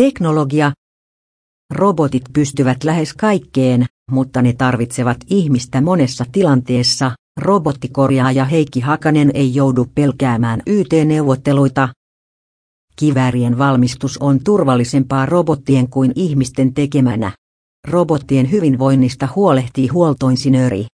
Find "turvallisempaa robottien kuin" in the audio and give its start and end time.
14.44-16.12